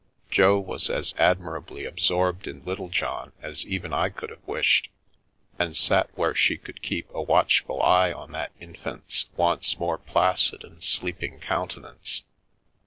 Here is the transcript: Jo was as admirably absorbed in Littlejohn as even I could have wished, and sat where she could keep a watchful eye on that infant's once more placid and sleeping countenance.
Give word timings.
Jo 0.31 0.57
was 0.57 0.89
as 0.89 1.13
admirably 1.19 1.85
absorbed 1.85 2.47
in 2.47 2.65
Littlejohn 2.65 3.33
as 3.39 3.67
even 3.67 3.93
I 3.93 4.09
could 4.09 4.31
have 4.31 4.41
wished, 4.47 4.89
and 5.59 5.77
sat 5.77 6.09
where 6.17 6.33
she 6.33 6.57
could 6.57 6.81
keep 6.81 7.07
a 7.13 7.21
watchful 7.21 7.83
eye 7.83 8.11
on 8.11 8.31
that 8.31 8.51
infant's 8.59 9.25
once 9.37 9.77
more 9.77 9.99
placid 9.99 10.63
and 10.63 10.83
sleeping 10.83 11.39
countenance. 11.39 12.23